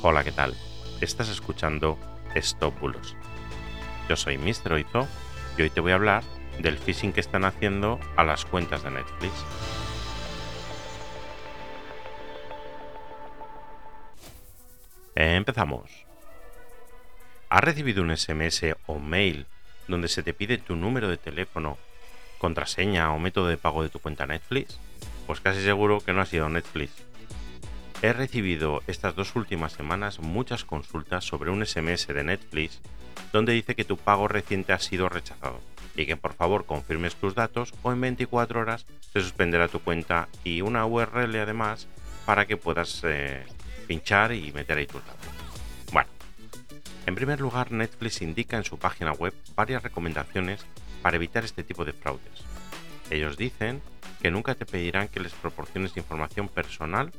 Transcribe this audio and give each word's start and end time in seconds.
Hola, 0.00 0.22
¿qué 0.22 0.30
tal? 0.30 0.54
Estás 1.00 1.28
escuchando 1.28 1.98
Stop 2.36 2.78
Bulos. 2.78 3.16
Yo 4.08 4.14
soy 4.14 4.38
Mr. 4.38 4.74
Oizo 4.74 5.08
y 5.56 5.62
hoy 5.62 5.70
te 5.70 5.80
voy 5.80 5.90
a 5.90 5.96
hablar 5.96 6.22
del 6.60 6.78
phishing 6.78 7.12
que 7.12 7.18
están 7.18 7.44
haciendo 7.44 7.98
a 8.14 8.22
las 8.22 8.44
cuentas 8.44 8.84
de 8.84 8.92
Netflix. 8.92 9.32
Empezamos. 15.16 15.90
¿Has 17.48 17.64
recibido 17.64 18.04
un 18.04 18.16
SMS 18.16 18.76
o 18.86 19.00
mail 19.00 19.46
donde 19.88 20.06
se 20.06 20.22
te 20.22 20.32
pide 20.32 20.58
tu 20.58 20.76
número 20.76 21.08
de 21.08 21.16
teléfono, 21.16 21.76
contraseña 22.38 23.12
o 23.12 23.18
método 23.18 23.48
de 23.48 23.56
pago 23.56 23.82
de 23.82 23.88
tu 23.88 23.98
cuenta 23.98 24.28
Netflix? 24.28 24.78
Pues 25.26 25.40
casi 25.40 25.60
seguro 25.60 25.98
que 25.98 26.12
no 26.12 26.20
ha 26.20 26.26
sido 26.26 26.48
Netflix 26.48 27.07
He 28.00 28.12
recibido 28.12 28.80
estas 28.86 29.16
dos 29.16 29.34
últimas 29.34 29.72
semanas 29.72 30.20
muchas 30.20 30.64
consultas 30.64 31.24
sobre 31.24 31.50
un 31.50 31.66
SMS 31.66 32.06
de 32.06 32.22
Netflix 32.22 32.80
donde 33.32 33.52
dice 33.52 33.74
que 33.74 33.84
tu 33.84 33.96
pago 33.96 34.28
reciente 34.28 34.72
ha 34.72 34.78
sido 34.78 35.08
rechazado 35.08 35.60
y 35.96 36.06
que 36.06 36.16
por 36.16 36.34
favor 36.34 36.64
confirmes 36.64 37.16
tus 37.16 37.34
datos 37.34 37.74
o 37.82 37.90
en 37.90 38.00
24 38.00 38.60
horas 38.60 38.86
se 39.12 39.20
suspenderá 39.20 39.66
tu 39.66 39.80
cuenta 39.80 40.28
y 40.44 40.60
una 40.60 40.86
URL 40.86 41.34
además 41.40 41.88
para 42.24 42.46
que 42.46 42.56
puedas 42.56 43.02
eh, 43.02 43.44
pinchar 43.88 44.32
y 44.32 44.52
meter 44.52 44.78
ahí 44.78 44.86
tus 44.86 45.04
datos. 45.04 45.28
Bueno, 45.92 46.08
en 47.04 47.16
primer 47.16 47.40
lugar 47.40 47.72
Netflix 47.72 48.22
indica 48.22 48.56
en 48.56 48.64
su 48.64 48.78
página 48.78 49.10
web 49.10 49.34
varias 49.56 49.82
recomendaciones 49.82 50.64
para 51.02 51.16
evitar 51.16 51.44
este 51.44 51.64
tipo 51.64 51.84
de 51.84 51.94
fraudes. 51.94 52.44
Ellos 53.10 53.36
dicen 53.36 53.82
que 54.22 54.30
nunca 54.30 54.54
te 54.54 54.66
pedirán 54.66 55.08
que 55.08 55.18
les 55.18 55.32
proporciones 55.32 55.96
información 55.96 56.48
personal 56.48 57.12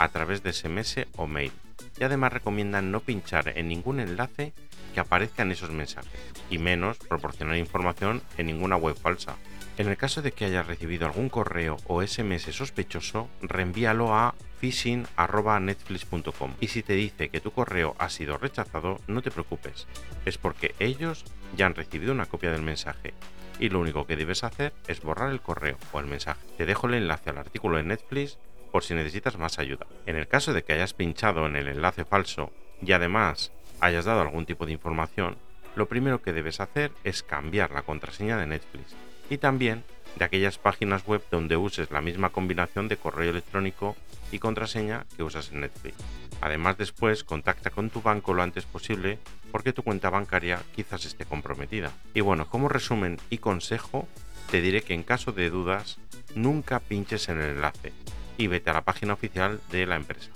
a 0.00 0.08
través 0.08 0.42
de 0.42 0.52
SMS 0.52 1.06
o 1.16 1.26
mail. 1.26 1.52
Y 1.98 2.04
además 2.04 2.32
recomiendan 2.32 2.90
no 2.90 3.00
pinchar 3.00 3.52
en 3.56 3.68
ningún 3.68 4.00
enlace 4.00 4.54
que 4.94 5.00
aparezca 5.00 5.42
en 5.42 5.52
esos 5.52 5.70
mensajes, 5.70 6.20
y 6.48 6.58
menos 6.58 6.96
proporcionar 6.98 7.56
información 7.56 8.22
en 8.38 8.46
ninguna 8.46 8.76
web 8.76 8.96
falsa. 8.96 9.36
En 9.76 9.88
el 9.88 9.96
caso 9.96 10.20
de 10.20 10.32
que 10.32 10.46
hayas 10.46 10.66
recibido 10.66 11.06
algún 11.06 11.28
correo 11.28 11.76
o 11.86 12.02
SMS 12.02 12.54
sospechoso, 12.54 13.28
reenvíalo 13.40 14.14
a 14.14 14.34
phishing.netflix.com 14.60 16.54
y 16.60 16.68
si 16.68 16.82
te 16.82 16.94
dice 16.94 17.28
que 17.28 17.40
tu 17.40 17.52
correo 17.52 17.94
ha 17.98 18.10
sido 18.10 18.36
rechazado, 18.36 19.00
no 19.06 19.22
te 19.22 19.30
preocupes, 19.30 19.86
es 20.24 20.38
porque 20.38 20.74
ellos 20.80 21.24
ya 21.56 21.66
han 21.66 21.74
recibido 21.74 22.12
una 22.12 22.26
copia 22.26 22.50
del 22.50 22.62
mensaje 22.62 23.14
y 23.58 23.68
lo 23.68 23.80
único 23.80 24.06
que 24.06 24.16
debes 24.16 24.42
hacer 24.44 24.72
es 24.88 25.02
borrar 25.02 25.30
el 25.30 25.40
correo 25.40 25.76
o 25.92 26.00
el 26.00 26.06
mensaje. 26.06 26.40
Te 26.56 26.66
dejo 26.66 26.86
el 26.86 26.94
enlace 26.94 27.30
al 27.30 27.38
artículo 27.38 27.76
de 27.76 27.84
Netflix 27.84 28.38
por 28.70 28.84
si 28.84 28.94
necesitas 28.94 29.38
más 29.38 29.58
ayuda. 29.58 29.86
En 30.06 30.16
el 30.16 30.28
caso 30.28 30.52
de 30.52 30.62
que 30.62 30.72
hayas 30.72 30.94
pinchado 30.94 31.46
en 31.46 31.56
el 31.56 31.68
enlace 31.68 32.04
falso 32.04 32.52
y 32.82 32.92
además 32.92 33.52
hayas 33.80 34.04
dado 34.04 34.20
algún 34.20 34.46
tipo 34.46 34.66
de 34.66 34.72
información, 34.72 35.36
lo 35.76 35.86
primero 35.86 36.22
que 36.22 36.32
debes 36.32 36.60
hacer 36.60 36.92
es 37.04 37.22
cambiar 37.22 37.70
la 37.70 37.82
contraseña 37.82 38.36
de 38.36 38.46
Netflix 38.46 38.94
y 39.28 39.38
también 39.38 39.84
de 40.16 40.24
aquellas 40.24 40.58
páginas 40.58 41.06
web 41.06 41.22
donde 41.30 41.56
uses 41.56 41.90
la 41.90 42.00
misma 42.00 42.30
combinación 42.30 42.88
de 42.88 42.96
correo 42.96 43.30
electrónico 43.30 43.96
y 44.32 44.38
contraseña 44.38 45.06
que 45.16 45.22
usas 45.22 45.52
en 45.52 45.60
Netflix. 45.60 45.96
Además 46.40 46.78
después 46.78 47.22
contacta 47.22 47.70
con 47.70 47.90
tu 47.90 48.02
banco 48.02 48.34
lo 48.34 48.42
antes 48.42 48.64
posible 48.64 49.18
porque 49.52 49.72
tu 49.72 49.82
cuenta 49.82 50.10
bancaria 50.10 50.60
quizás 50.74 51.04
esté 51.04 51.24
comprometida. 51.24 51.92
Y 52.14 52.20
bueno, 52.20 52.48
como 52.48 52.68
resumen 52.68 53.18
y 53.30 53.38
consejo, 53.38 54.08
te 54.50 54.60
diré 54.60 54.82
que 54.82 54.94
en 54.94 55.02
caso 55.02 55.32
de 55.32 55.50
dudas, 55.50 55.98
nunca 56.34 56.80
pinches 56.80 57.28
en 57.28 57.40
el 57.40 57.50
enlace, 57.50 57.92
y 58.40 58.46
vete 58.46 58.70
a 58.70 58.72
la 58.72 58.84
página 58.84 59.12
oficial 59.12 59.60
de 59.70 59.84
la 59.84 59.96
empresa. 59.96 60.30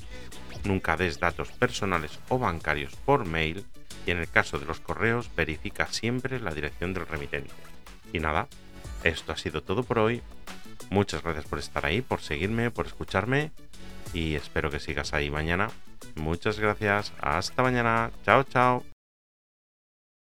Nunca 0.65 0.97
des 0.97 1.19
datos 1.19 1.51
personales 1.53 2.19
o 2.29 2.39
bancarios 2.39 2.95
por 2.97 3.25
mail 3.25 3.65
y 4.07 4.11
en 4.11 4.19
el 4.19 4.29
caso 4.29 4.59
de 4.59 4.67
los 4.67 4.79
correos 4.79 5.31
verifica 5.35 5.87
siempre 5.87 6.39
la 6.39 6.53
dirección 6.53 6.93
del 6.93 7.07
remitente. 7.07 7.51
Y 8.13 8.21
nada, 8.21 8.47
esto 9.05 9.33
ha 9.33 9.39
sido 9.39 9.63
todo 9.63 9.85
por 9.85 9.99
hoy. 9.99 10.21
Muchas 10.91 11.23
gracias 11.23 11.47
por 11.47 11.59
estar 11.59 11.87
ahí, 11.87 12.03
por 12.03 12.21
seguirme, 12.21 12.71
por 12.71 12.87
escucharme 12.87 13.53
y 14.13 14.35
espero 14.35 14.71
que 14.71 14.81
sigas 14.81 15.15
ahí 15.15 15.31
mañana. 15.31 15.71
Muchas 16.15 16.59
gracias. 16.59 17.11
Hasta 17.21 17.63
mañana. 17.63 18.11
Chao, 18.25 18.43
chao. 18.45 18.94